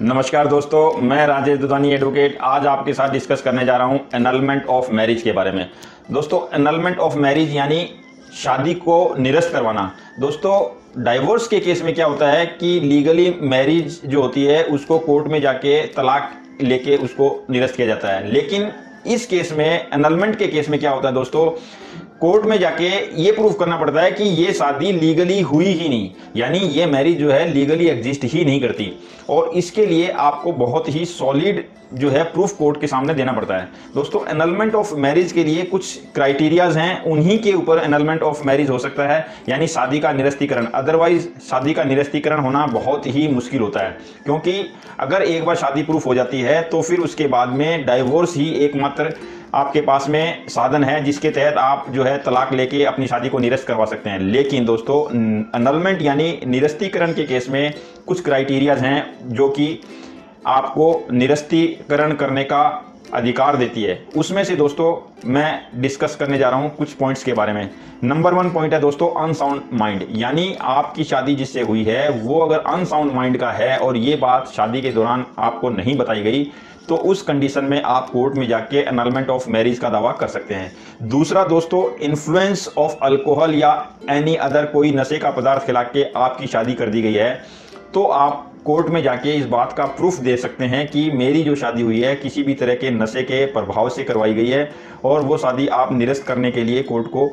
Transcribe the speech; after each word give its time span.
नमस्कार 0.00 0.46
दोस्तों, 0.46 1.00
मैं 1.00 1.26
राजेश 1.26 1.58
दुधानी 1.58 1.92
एडवोकेट 1.92 2.36
आज 2.42 2.66
आपके 2.66 2.92
साथ 2.92 3.10
डिस्कस 3.10 3.42
करने 3.42 3.64
जा 3.64 3.76
रहा 3.76 3.86
हूँ 3.86 4.00
एनलमेंट 4.14 4.66
ऑफ़ 4.66 4.90
मैरिज 4.92 5.22
के 5.22 5.32
बारे 5.32 5.52
में। 5.52 5.68
दोस्तों 6.12 6.40
एनलमेंट 6.54 6.98
ऑफ़ 6.98 7.16
मैरिज 7.16 7.54
यानी 7.56 7.78
शादी 8.34 8.74
को 8.74 9.14
निरस्त 9.18 9.52
करवाना। 9.52 9.90
दोस्तों 10.20 11.02
डाइवोर्स 11.04 11.46
के 11.48 11.60
केस 11.60 11.82
में 11.82 11.94
क्या 11.94 12.06
होता 12.06 12.30
है 12.30 12.44
कि 12.46 12.78
लीगली 12.80 13.30
मैरिज 13.42 14.00
जो 14.04 14.22
होती 14.22 14.44
है, 14.44 14.62
उसको 14.64 14.98
कोर्ट 14.98 15.26
में 15.26 15.40
जाके 15.40 15.80
तलाक 15.86 16.30
लेके 16.62 16.96
उसको 16.96 17.46
निरस्त 17.50 17.76
किया 17.76 17.86
जाता 17.86 18.08
है। 18.08 18.32
लेकिन 18.32 18.70
इस 19.06 19.26
केस 19.26 19.52
में 19.52 19.68
एनलमेंट 19.68 20.38
के 20.38 20.46
केस 20.46 20.68
में 20.68 20.78
क्या 20.80 20.90
होता 20.90 21.08
है 21.08 21.14
दोस्तों 21.14 21.50
कोर्ट 22.20 22.44
में 22.46 22.58
जाके 22.58 22.88
ये 23.22 23.32
प्रूफ 23.32 23.56
करना 23.58 23.76
पड़ता 23.76 24.00
है 24.00 24.10
कि 24.10 24.24
ये 24.24 24.52
शादी 24.52 24.92
लीगली 24.92 25.40
हुई 25.42 25.64
ही 25.64 25.88
नहीं, 25.88 26.10
यानी 26.36 26.58
ये 26.58 26.86
मैरिज 26.86 27.18
जो 27.18 27.30
है 27.30 27.46
लीगली 27.48 27.88
एग्जिस्ट 27.88 28.24
ही 28.24 28.44
नहीं 28.44 28.60
करती। 28.60 28.92
और 29.30 29.50
इसके 29.56 29.86
लिए 29.86 30.08
आपको 30.10 30.52
बहुत 30.54 30.88
ही 30.88 31.04
सॉलिड 31.04 31.64
जो 31.94 32.10
है 32.10 32.22
प्रूफ 32.24 32.52
कोर्ट 32.52 32.80
के 32.80 32.86
सामने 32.86 33.14
देना 33.14 33.32
पड़ता 33.32 33.56
है। 33.56 33.68
दोस्तों 33.94 34.26
एनलमेंट 34.28 34.74
ऑफ़ 34.74 34.94
मैरिज 34.96 35.32
के 35.32 35.44
लिए 35.44 35.62
कुछ 35.64 35.94
क्राइटेरियाज 36.14 36.76
हैं, 36.76 37.02
उन्हीं 37.02 37.38
के 37.38 37.52
ऊपर 37.52 37.78
एनलमेंट 37.78 38.22
ऑफ़ 38.22 38.42
मैरिज 38.46 38.70
हो 38.70 38.78
सकता 38.78 39.08
है, 39.08 39.26
यानी 39.48 39.66
शादी 39.66 40.00
का 40.00 40.12
निरस्तीकरण। 40.12 40.66
अदरवाइज़ 40.66 41.28
शादी 41.50 41.74
का 41.74 41.84
निरस्तीकरण 41.84 42.40
होना 42.40 42.66
बहुत 42.68 43.06
ही 43.06 43.28
मुश्किल 43.28 43.60
होता 43.60 43.80
है, 43.80 43.96
क्योंकि 44.24 44.60
अगर 45.00 45.22
एक 45.22 45.44
बार 45.44 45.56
शादी 45.56 45.82
प्रूफ 45.82 46.06
हो 46.06 46.14
जाती 46.14 46.40
है 46.40 46.60
तो 46.62 46.82
फिर 46.82 47.00
उसके 47.00 47.26
बाद 47.28 47.48
में 47.48 47.86
डाइवोर्स 47.86 48.36
ही 48.36 48.50
एकमात्र 48.56 49.14
आपके 49.56 49.80
पास 49.80 50.08
में 50.08 50.48
साधन 50.48 50.84
है, 50.84 51.02
जिसके 51.04 51.30
तहत 51.30 51.54
आप 51.54 51.86
जो 51.90 52.04
है 52.04 52.16
तलाक 52.18 52.52
लेके 52.52 52.82
अपनी 52.84 53.06
शादी 53.06 53.28
को 53.28 53.38
निरस्त 53.38 53.66
करवा 53.66 53.84
सकते 53.84 54.10
हैं। 54.10 54.18
लेकिन 54.18 54.64
दोस्तों 54.64 55.02
अनलमेंट 55.54 56.02
यानी 56.02 56.40
निरस्तीकरण 56.46 57.12
के 57.12 57.24
केस 57.24 57.48
में 57.50 57.74
कुछ 58.06 58.22
क्राइटेरियाज 58.24 58.78
हैं, 58.78 59.18
जो 59.22 59.48
कि 59.48 59.78
आपको 60.46 61.06
निरस्तीकरण 61.12 62.12
करने 62.12 62.44
का 62.44 62.64
अधिकार 63.14 63.56
देती 63.56 63.82
है। 63.82 63.98
उसमें 64.16 64.42
से 64.44 64.56
दोस्तों, 64.56 64.94
मैं 65.24 65.80
डिस्कस 65.80 66.16
करने 66.16 66.38
जा 66.38 66.48
रहा 66.50 66.60
हूँ 66.60 66.74
कुछ 66.76 66.92
पॉइंट्स 66.92 67.24
के 67.24 67.32
बारे 67.32 67.52
में। 67.52 67.70
नंबर 68.04 68.34
वन 68.34 68.50
पॉइंट 68.50 68.74
है 68.74 68.80
दोस्तों 68.80 69.08
अनसाउंड 69.18 69.62
माइंड 69.72 70.06
यानी 70.10 70.54
आपकी 70.62 71.04
शादी 71.04 71.34
जिससे 71.34 71.62
हुई 71.62 71.84
है, 71.84 72.08
वो 72.10 72.40
अगर 72.40 72.58
अनसाउंड 72.68 73.12
माइंड 73.12 73.38
का 73.38 73.50
है 73.52 73.76
और 73.78 73.96
ये 73.96 74.16
बात 74.16 74.48
शादी 74.48 74.80
के 74.80 74.92
दौरान 74.92 75.26
आपको 75.38 75.70
नहीं 75.70 75.96
बताई 75.96 76.22
गई 76.22 76.44
तो 76.88 76.96
उस 77.04 77.22
कंडीशन 77.22 77.64
में 77.64 77.80
आप 77.82 78.10
कोर्ट 78.10 78.34
में 78.34 78.46
जाके 78.48 78.78
एनलमेंट 78.78 79.30
ऑफ़ 79.30 79.48
मैरिज 79.50 79.78
का 79.78 79.88
दावा 79.88 80.12
कर 80.12 80.26
सकते 80.28 80.54
हैं। 80.54 81.08
दूसरा 81.08 81.44
दोस्तों 81.44 81.84
इन्फ्लुएंस 82.00 82.68
ऑफ़ 82.78 82.94
अल्कोहल 83.02 83.54
या 83.54 83.72
एनी 84.10 84.34
अदर 84.36 84.66
कोई 84.66 84.92
नशे 84.92 85.18
का 85.18 85.30
पदार्थ 85.30 85.66
खिला 85.66 85.82
के 85.84 86.04
आपकी 86.16 86.46
शादी 86.46 86.74
कर 86.74 86.88
दी 86.88 87.02
गई 87.02 87.14
है 87.14 87.32
तो 87.94 88.04
आप 88.04 88.52
कोर्ट 88.66 88.88
में 88.88 89.02
जाके 89.02 89.32
इस 89.32 89.46
बात 89.46 89.72
का 89.72 89.84
प्रूफ 89.96 90.18
दे 90.18 90.36
सकते 90.36 90.64
हैं 90.64 90.86
कि 90.88 91.10
मेरी 91.10 91.42
जो 91.42 91.54
शादी 91.56 91.82
हुई 91.82 92.00
है 92.00 92.14
किसी 92.16 92.42
भी 92.42 92.54
तरह 92.54 92.74
के 92.74 92.90
नशे 92.90 93.22
के 93.22 93.44
प्रभाव 93.46 93.88
से 93.88 94.04
करवाई 94.04 94.34
गई 94.34 94.48
है 94.48 94.70
और 95.04 95.22
वो 95.22 95.36
शादी 95.38 95.66
आप 95.74 95.92
निरस्त 95.92 96.26
करने 96.26 96.50
के 96.50 96.64
लिए 96.64 96.82
कोर्ट 96.82 97.06
को 97.06 97.30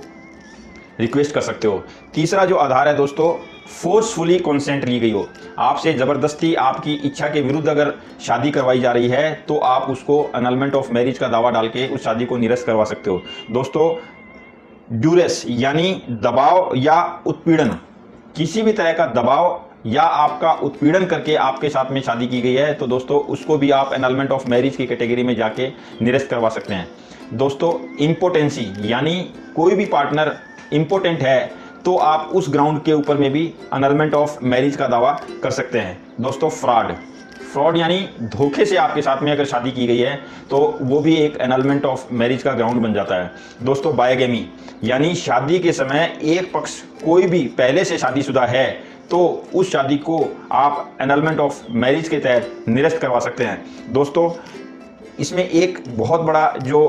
रिक्वेस्ट 1.00 1.34
कर 1.36 1.42
सकते 1.42 1.68
हो। 1.68 1.84
तीसरा 2.14 2.46
जो 2.46 2.56
आधार 2.56 2.88
है 2.88 2.96
दोस्तों 2.96 3.32
फोर्सफुली 3.74 4.38
कॉन्सेंट 4.40 4.86
ली 4.86 5.00
गई 5.00 5.12
हो। 5.12 5.28
आपसे 5.60 5.94
ज़बरदस्ती 5.94 6.54
आपकी 6.56 6.94
इच्छा 7.06 7.28
के 7.28 7.42
विरुद्ध 7.42 7.68
अगर 7.70 7.94
शादी 8.22 8.52
करवाई 8.52 8.80
जा 8.80 8.92
रही 8.92 9.08
है 9.08 9.34
तो 9.48 9.58
आप 9.58 9.90
उसको 9.90 10.22
अनलमेंट 10.36 10.76
ऑफ़ 10.76 10.92
मैरिज 10.94 11.18
का 11.18 11.28
दावा 11.28 11.52
डाल 11.52 11.68
के 11.68 11.88
उस 11.88 12.04
शादी 12.04 12.26
को 12.26 12.38
निरस्त 12.38 12.66
करवा 12.68 12.84
सकते 12.84 13.12
हो। 13.12 13.22
दोस्तों 13.52 13.90
ड्यूरेस 14.92 15.44
यानी 15.50 15.92
दबाव 16.12 16.74
या 16.78 17.02
उत्पीड़न, 17.26 17.78
किसी 18.36 18.62
भी 18.62 18.74
तरह 18.74 18.94
का 18.94 19.06
दबाव 19.14 19.62
या 19.86 20.02
आपका 20.02 20.52
उत्पीड़न 20.64 21.06
करके 21.06 21.36
आपके 21.36 21.70
साथ 21.70 21.92
में 21.92 22.02
शादी 22.02 22.28
की 22.28 22.42
गई 22.42 22.54
है 22.54 22.74
तो 22.74 22.88
दोस्तों, 22.88 23.20
उसको 23.20 23.58
भी 23.58 23.72
आप 23.72 23.94
एनलमेंट 23.94 24.32
ऑफ़ 24.32 24.48
मैरिज 24.50 24.76
की 24.76 24.86
कैटेगरी 24.88 25.24
में 25.24 25.36
जाके 25.36 25.68
निरस्त 26.02 26.30
करवा 26.30 26.50
सकते 26.50 26.74
हैं। 26.74 26.88
दोस्तों 27.34 27.74
इम्पोर्टेंसी 27.98 28.68
यानी 28.84 29.16
कोई 29.56 29.76
भी 29.76 29.86
पार्टनर 29.86 30.36
इम्पोर्टेंट 30.74 31.22
है 31.22 31.52
तो 31.86 31.96
आप 31.98 32.30
उस 32.34 32.50
ग्राउंड 32.50 32.82
के 32.84 32.94
ऊपर 32.94 33.18
में 33.18 33.32
भी 33.32 33.54
अनलमेंट 33.74 34.14
ऑफ़ 34.14 34.38
मैरिज 34.44 34.76
का 34.76 34.88
दावा 34.88 35.12
कर 35.44 35.52
सकते 35.52 35.80
हैं। 35.80 35.98
दोस्तों 36.22 36.50
फ्रॉड 36.52 36.94
फ्रॉड 37.54 37.78
यानी 37.78 38.00
धोखे 38.22 38.66
से 38.66 38.78
आपके 38.78 39.02
साथ 39.02 39.22
में 39.24 39.32
अगर 39.32 39.46
शादी 39.46 39.72
की 39.72 39.88
गई 39.88 39.98
है 39.98 40.16
तो 40.50 40.60
वो 40.82 41.00
भी 41.00 41.16
एक 41.16 41.38
एनलमेंट 41.42 41.86
ऑफ़ 41.86 42.14
मैरिज 42.14 42.44
का 42.44 42.52
ग्राउंड 42.52 42.82
बन 42.82 42.94
जाता 42.94 43.16
है। 43.16 43.32
दोस्तों 43.64 43.96
बायोगेमी 43.96 44.46
यानी 44.84 45.14
शादी 45.16 45.60
के 45.60 45.72
समय 45.72 46.18
एक 46.24 46.52
पक्ष 46.54 46.80
कोई 47.04 47.28
भी 47.28 47.44
पहले 47.58 47.84
से 47.86 47.98
शादीशुदा 47.98 48.46
है 48.46 48.66
तो 49.10 49.44
उस 49.56 49.72
शादी 49.72 49.98
को 49.98 50.26
आप 50.52 50.98
एनलमेंट 51.02 51.40
ऑफ़ 51.40 51.62
मैरिज 51.72 52.08
के 52.10 52.18
तहत 52.18 52.66
निरस्त 52.68 52.98
करवा 52.98 53.20
सकते 53.20 53.44
हैं। 53.44 53.94
दोस्तों, 53.94 54.32
इसमें 55.20 55.50
एक 55.50 55.84
बहुत 55.90 56.22
बड़ा 56.22 56.50
जो 56.64 56.88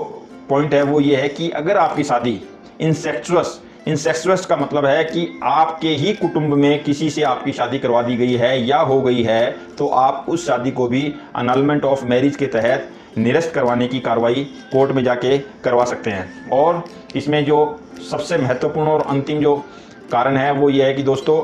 पॉइंट 0.48 0.74
है 0.74 0.82
वो 0.82 1.00
ये 1.00 1.16
है 1.16 1.28
कि 1.28 1.50
अगर 1.50 1.76
आपकी 1.76 2.04
शादी 2.04 2.40
इंसेक्चुअस 2.80 3.60
इंसेक्सुअस 3.88 4.44
का 4.46 4.56
मतलब 4.56 4.86
है 4.86 5.04
कि 5.04 5.26
आपके 5.42 5.88
ही 5.88 6.12
कुटुंब 6.12 6.54
में 6.54 6.82
किसी 6.84 7.08
से 7.10 7.22
आपकी 7.22 7.52
शादी 7.52 7.78
करवा 7.78 8.02
दी 8.02 8.16
गई 8.16 8.34
है 8.34 8.66
या 8.66 8.78
हो 8.78 9.00
गई 9.02 9.22
है 9.22 9.50
तो 9.78 9.88
आप 9.88 10.26
उस 10.28 10.46
शादी 10.46 10.70
को 10.70 10.86
भी 10.88 11.02
अनलमेंट 11.36 11.84
ऑफ़ 11.84 12.04
मैरिज 12.04 12.36
के 12.36 12.46
तहत 12.46 12.88
निरस्त 13.18 13.52
करवाने 13.54 13.88
की 13.88 14.00
कार्रवाई 14.00 14.44
कोर्ट 14.72 14.92
में 14.92 15.02
जाके 15.04 15.38
करवा 15.38 15.84
सकते 15.84 16.10
हैं। 16.10 16.50
और 16.50 16.82
इसमें 17.16 17.44
जो 17.44 17.58
सबसे 18.10 18.38
महत्वपूर्ण 18.38 18.88
और 18.88 19.02
अंतिम 19.02 19.40
जो 19.40 19.56
कारण 20.12 20.36
है 20.36 20.50
वो 20.52 20.70
ये 20.70 20.84
है 20.84 20.94
कि 20.94 21.02
दोस्तों 21.02 21.38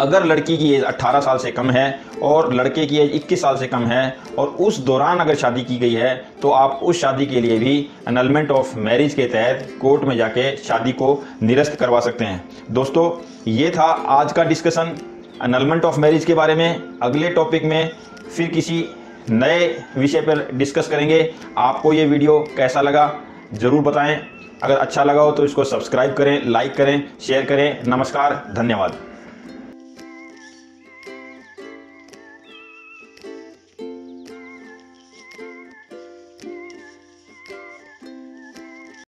अगर 0.00 0.24
लड़की 0.24 0.56
की 0.56 0.72
एज 0.74 0.82
18 0.84 1.20
साल 1.20 1.38
से 1.38 1.50
कम 1.50 1.70
है 1.70 2.00
और 2.22 2.52
लड़के 2.54 2.84
की 2.86 2.98
एज 2.98 3.12
21 3.14 3.40
साल 3.40 3.56
से 3.56 3.66
कम 3.66 3.84
है 3.86 4.16
और 4.38 4.48
उस 4.60 4.78
दौरान 4.80 5.18
अगर 5.18 5.34
शादी 5.34 5.62
की 5.62 5.76
गई 5.78 5.94
है 5.94 6.14
तो 6.42 6.50
आप 6.50 6.80
उस 6.82 7.00
शादी 7.00 7.26
के 7.26 7.40
लिए 7.40 7.58
भी 7.58 7.88
अनलमेंट 8.08 8.50
ऑफ़ 8.50 8.76
मैरिज 8.78 9.14
के 9.14 9.26
तहत 9.26 9.68
कोर्ट 9.80 10.04
में 10.04 10.16
जाके 10.16 10.56
शादी 10.58 10.92
को 10.92 11.22
निरस्त 11.42 11.74
करवा 11.74 12.00
सकते 12.00 12.24
हैं। 12.24 12.44
दोस्तों, 12.70 13.10
ये 13.48 13.70
था 13.70 13.86
आज 14.10 14.32
का 14.32 14.44
डिस्कशन 14.44 14.96
अनलमेंट 15.42 15.84
ऑफ़ 15.84 16.00
मैरिज 16.00 16.24
के 16.24 16.34
बारे 16.34 16.54
में। 16.54 16.98
अगले 17.02 17.30
टॉपिक 17.30 17.64
में 17.64 17.90
फिर 18.28 18.48
किसी 18.48 18.84
नए 19.30 19.68
विषय 19.96 20.20
पर 20.20 20.48
डिस्कस 20.54 20.88
करेंगे। 20.88 21.34
आपको 21.58 21.92
ये 21.92 22.06
वीडियो 22.06 22.38
कैसा 22.56 22.80
लगा, 22.80 23.12
ज़रूर 23.54 23.82
बताएँ। 23.82 24.20
अगर 24.62 24.76
अच्छा 24.76 25.04
लगा 25.04 25.20
हो 25.20 25.32
तो 25.32 25.44
इसको 25.44 25.64
सब्सक्राइब 25.64 26.14
करें 26.14 26.40
लाइक 26.46 26.74
करें 26.76 27.02
शेयर 27.20 27.44
करें। 27.44 27.82
नमस्कार, 27.86 28.42
धन्यवाद। 28.56 28.96